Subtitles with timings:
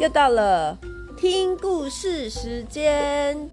[0.00, 0.78] 又到了
[1.14, 3.50] 听故事时间。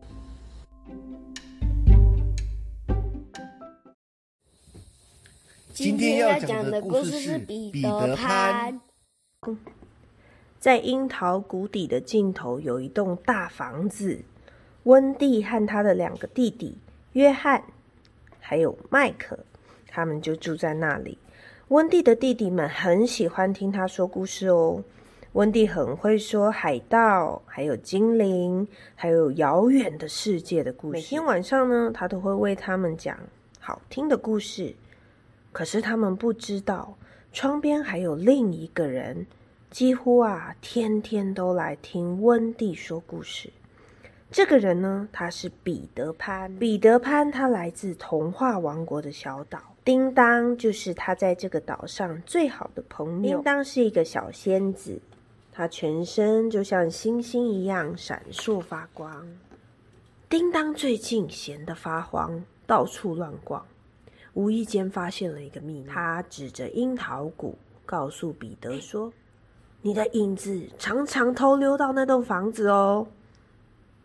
[5.74, 8.80] 今天要讲的故事是《彼得潘》。
[10.58, 14.22] 在樱桃谷底的尽头有一栋大房子，
[14.84, 16.78] 温蒂和他的两个弟弟
[17.12, 17.62] 约翰
[18.40, 19.38] 还有麦克，
[19.90, 21.18] 他们就住在那里。
[21.68, 24.82] 温蒂的弟弟们很喜欢听他说故事哦。
[25.38, 30.94] 温蒂很会说海盗，还有精灵，还有遥远的世界的故事。
[30.94, 33.16] 每天晚上呢，他都会为他们讲
[33.60, 34.74] 好听的故事。
[35.52, 36.98] 可是他们不知道，
[37.32, 39.28] 窗边还有另一个人，
[39.70, 43.52] 几乎啊天天都来听温蒂说故事。
[44.32, 46.52] 这个人呢，他是彼得潘。
[46.56, 53.38] 彼得潘他来自童话王国的小岛，叮当就是他在这个岛上最好的朋友。
[53.38, 55.00] 叮当是一个小仙子。
[55.58, 59.28] 他全身就像星星一样闪烁发光。
[60.30, 63.66] 叮当最近闲得发慌，到处乱逛，
[64.36, 65.88] 无意间发现了一个秘密。
[65.88, 67.58] 他指着樱桃谷，
[67.88, 69.12] 告诉彼得说
[69.82, 73.08] ：“你的影子常常偷溜到那栋房子哦。”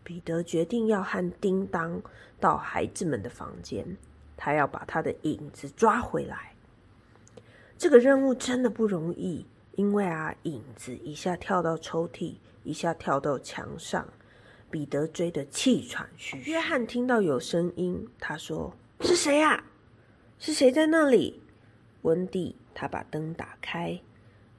[0.03, 2.01] 彼得决定要和叮当
[2.39, 3.95] 到孩子们的房间，
[4.35, 6.53] 他要把他的影子抓回来。
[7.77, 9.45] 这个任务真的不容易。
[9.75, 14.07] 因为啊，影子一下跳到抽屉，一下跳到墙上，
[14.69, 16.51] 彼得追得气喘吁吁。
[16.51, 18.71] 约翰听到有声音，他说
[19.01, 19.63] ：“是谁呀？
[20.37, 21.41] 是谁在那里？”
[22.03, 23.99] 温蒂他把灯打开，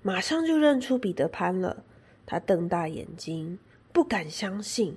[0.03, 1.84] 马上就认出彼得潘了。
[2.27, 3.59] 他瞪大眼睛，
[3.93, 4.97] 不敢相信，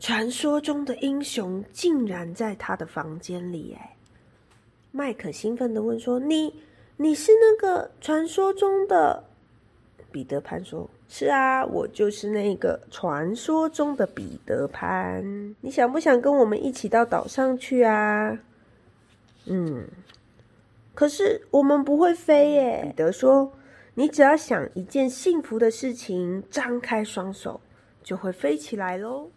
[0.00, 3.76] 传说中的英雄竟然在他的房间里！
[3.78, 3.96] 哎，
[4.90, 6.54] 麦克兴奋地问说：“你，
[6.96, 9.24] 你是那个传说中的？”
[10.14, 15.20] 彼得潘说：“是啊，我就是那个传说中的彼得潘。
[15.60, 18.38] 你想不想跟我们一起到岛上去啊
[19.46, 19.88] ？”“嗯，
[20.94, 23.54] 可是我们不会飞耶。”彼得说
[23.94, 27.60] ：“你只要想一件幸福的事情，张开双手
[28.04, 29.28] 就会飞起来喽。”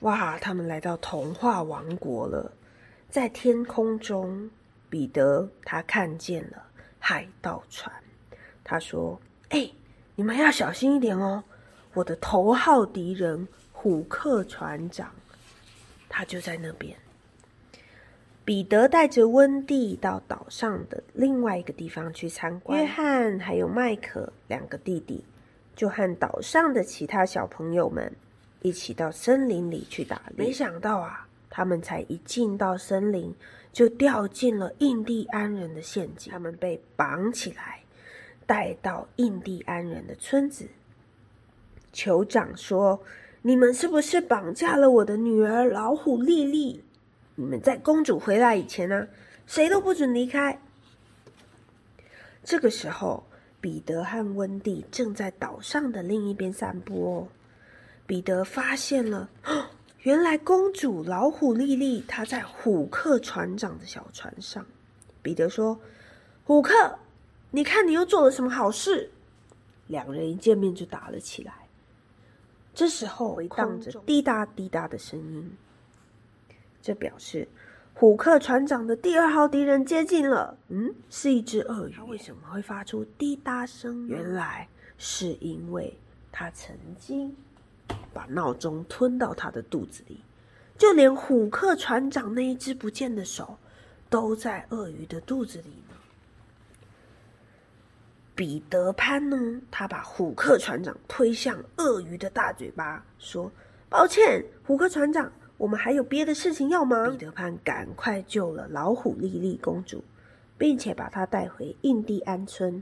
[0.00, 0.36] 哇！
[0.40, 2.52] 他们来到童话王国了，
[3.08, 4.50] 在天空中，
[4.90, 6.64] 彼得他看见了
[6.98, 7.94] 海盗船。
[8.64, 9.20] 他说。
[9.50, 9.70] 哎，
[10.16, 11.44] 你们要小心一点哦！
[11.94, 15.10] 我的头号敌人虎克船长，
[16.08, 16.96] 他就在那边。
[18.44, 22.80] 彼得带着温蒂到岛上的另外一个地方去参观。
[22.80, 25.24] 约翰还有麦克两个弟弟，
[25.76, 28.10] 就和岛上的其他小朋友们
[28.62, 30.46] 一起到森林里去打猎。
[30.46, 33.34] 没想到啊，他们才一进到森林，
[33.72, 36.32] 就掉进了印第安人的陷阱。
[36.32, 37.80] 他们被绑起来。
[38.48, 40.66] 带到印第安人的村子，
[41.92, 42.98] 酋长说
[43.42, 46.82] ：“你们是不是绑架了我的女儿老虎莉莉？
[47.34, 49.06] 你们在公主回来以前呢，
[49.46, 50.58] 谁都不准离开。”
[52.42, 53.22] 这个时候，
[53.60, 57.28] 彼得和温蒂正在岛上的另一边散步哦。
[58.06, 59.28] 彼得发现了，
[60.00, 64.64] 原来公主老虎莉莉她在虎克船长的小船上。
[65.20, 65.78] 彼得说
[66.44, 66.72] ：“虎克。”
[67.50, 69.10] 你看，你又做了什么好事？
[69.86, 71.54] 两人一见面就打了起来。
[72.74, 75.56] 这时候回荡着滴答滴答的声音，
[76.82, 77.48] 这表示
[77.94, 80.58] 虎克船长的第二号敌人接近了。
[80.68, 81.92] 嗯，是一只鳄鱼。
[81.92, 84.06] 它为什么会发出滴答声？
[84.06, 85.96] 原来是因为
[86.30, 87.34] 它曾经
[88.12, 90.20] 把闹钟吞到它的肚子里，
[90.76, 93.56] 就连虎克船长那一只不见的手，
[94.10, 95.72] 都在鳄鱼的肚子里。
[98.38, 99.60] 彼得潘呢？
[99.68, 103.50] 他把虎克船长推向鳄鱼的大嘴巴，说
[103.90, 110.04] ：“抱歉，虎克船长，我们还有别的事情要忙。”彼得潘赶快救了老虎莉莉公主，
[110.56, 112.80] 并且把她带回印第安村。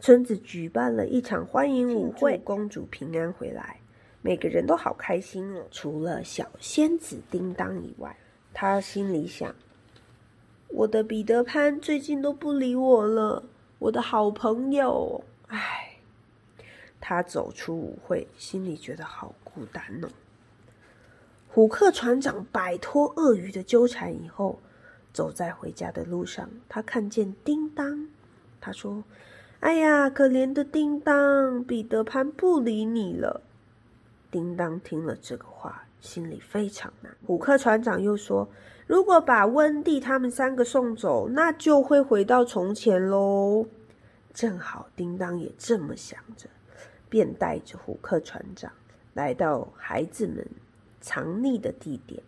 [0.00, 3.78] 村子举办了一场欢迎舞会，公主平安回来，
[4.22, 5.64] 每个人都好开心哦。
[5.70, 8.16] 除了小仙子叮当以外，
[8.52, 9.54] 他心里想
[10.66, 13.44] ：“我的彼得潘最近都不理我了。”
[13.80, 15.96] 我的好朋友，唉，
[17.00, 20.08] 他走出舞会，心里觉得好孤单哦。
[21.48, 24.60] 虎克船长摆脱鳄鱼的纠缠以后，
[25.14, 28.06] 走在回家的路上，他看见叮当，
[28.60, 29.02] 他说
[29.60, 33.40] ：“哎呀，可怜的叮当，彼得潘不理你了。”
[34.30, 37.16] 叮当听了这个话，心里非常难。
[37.26, 38.46] 虎克船长又说。
[38.90, 43.64] 如果把温蒂他们三个送走，那就会回到从前喽。
[44.34, 46.48] 正好叮当也这么想着，
[47.08, 48.72] 便带着虎克船长
[49.14, 50.44] 来到孩子们
[51.00, 52.20] 藏匿的地点。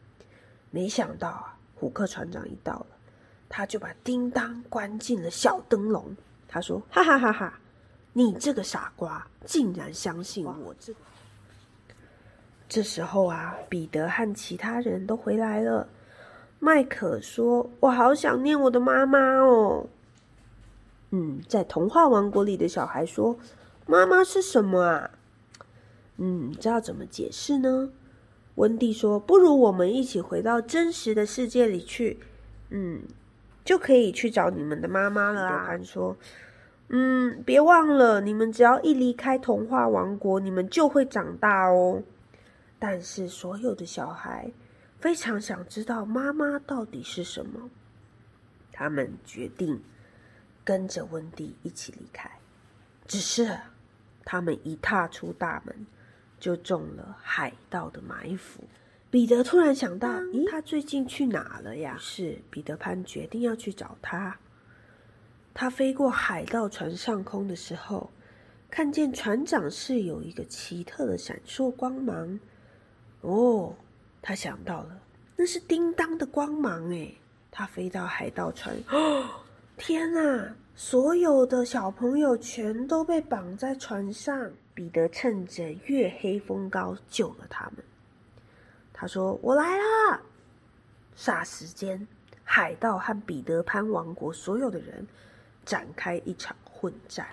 [0.70, 2.86] 没想到啊，虎克船长一到了，
[3.48, 6.16] 他就把叮当关进了小灯笼。
[6.46, 7.58] 他说：“哈哈哈哈，
[8.12, 10.94] 你这个傻瓜，竟然相信我这！”
[12.70, 15.88] 这时候啊，彼得和其他人都回来了。
[16.64, 19.88] 麦克说：“我好想念我的妈妈哦。”
[21.10, 23.36] 嗯，在童话王国里的小孩说
[23.84, 25.10] ：“妈妈是什么啊？”
[26.18, 27.90] 嗯，这要怎么解释呢？
[28.54, 32.20] 温蒂说：“不如我们一起回到真实的世界里去，
[32.70, 33.02] 嗯，
[33.64, 36.16] 就可以去找你们的妈妈了啊。”说
[36.90, 42.04] ：“嗯，别忘了，你们只要一离开童话王国，你们就会长大哦。”
[42.78, 44.52] 但是所有的小孩
[45.02, 47.68] 非常想知道妈妈到底是什么，
[48.72, 49.82] 他们决定。
[50.64, 52.30] 跟着温蒂一起离开，
[53.08, 53.58] 只是
[54.24, 55.88] 他们一踏出大门，
[56.38, 58.62] 就中了海盗的埋伏。
[59.10, 64.38] 彼得突然想到：“咦，他最近去哪了呀？”是彼得潘决定要去找他。
[65.52, 68.12] 他飞过海盗船上空的时候，
[68.70, 72.38] 看见船长室有一个奇特的闪烁光芒。
[73.22, 73.74] 哦，
[74.22, 74.98] 他想到了，
[75.36, 77.12] 那是叮当的光芒哎！
[77.50, 79.28] 他飞到海盗船，哦。
[79.76, 80.54] 天哪！
[80.74, 84.50] 所有的小朋友全都被绑在船上。
[84.74, 87.84] 彼得趁着月黑风高救了他们。
[88.90, 90.22] 他说：“我来了。”
[91.14, 92.06] 霎时间，
[92.42, 95.06] 海盗和彼得潘王国所有的人
[95.66, 97.26] 展开一场混战。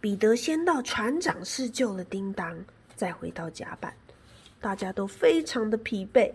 [0.00, 2.58] 彼得先到船长室救了叮当，
[2.96, 3.94] 再回到甲板，
[4.60, 6.32] 大家都非常的疲惫。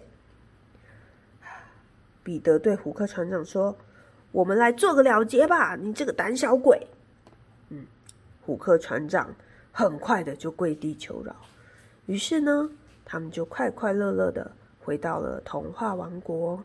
[2.23, 3.75] 彼得对胡克船长说。
[4.31, 6.85] 我们来做个了结吧，你这个胆小鬼！
[7.69, 7.85] 嗯，
[8.41, 9.33] 虎克船长
[9.71, 11.33] 很快的就跪地求饶。
[12.05, 12.69] 于是呢，
[13.05, 14.51] 他们就快快乐乐的
[14.81, 16.61] 回到了童话王国。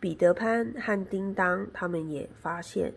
[0.00, 2.90] 彼得潘和叮当他们也发现，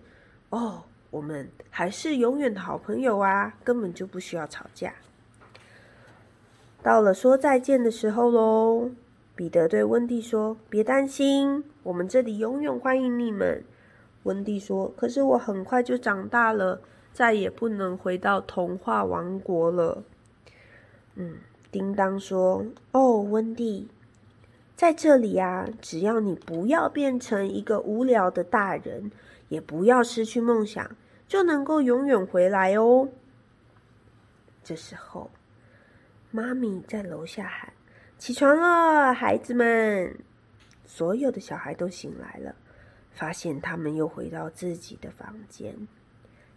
[0.51, 4.93] 哦，我们还是永远的好朋友啊，根本就不需要吵架。
[6.83, 8.91] 到了说再见的时候喽，
[9.35, 13.63] 彼得对温蒂说：“别担心，我们这里永远欢迎你们。”
[14.23, 16.81] 温蒂说：“可是我很快就长大了，
[17.13, 20.03] 再也不能回到童话王国了。”
[21.15, 21.37] 嗯，
[21.71, 23.87] 叮当说：“哦，温蒂，
[24.75, 29.09] 在这里呀，只要你不要变成一个无聊的大人，
[29.47, 30.91] 也不要失去梦想，
[31.29, 33.07] 就能够永远回来哦。”
[34.65, 35.29] 这时候，
[36.35, 37.71] 妈咪在楼下喊
[38.17, 40.17] ：“起床了，孩子们！”
[40.83, 42.55] 所有的小孩都醒来了。
[43.11, 45.75] 发现他们又回到自己的房间。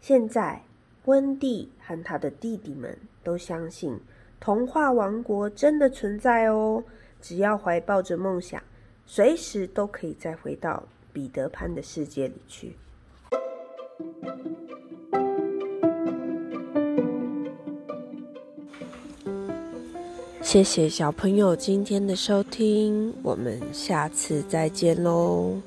[0.00, 0.62] 现在，
[1.04, 4.00] 温蒂和他的弟弟们都相信
[4.40, 6.82] 童话王国真的存在哦。
[7.20, 8.62] 只要怀抱着梦想，
[9.04, 10.82] 随时都可以再回到
[11.12, 12.74] 彼得潘的世界里去。
[20.46, 25.60] 谢谢小朋友今天的收听，我们下次再见喽。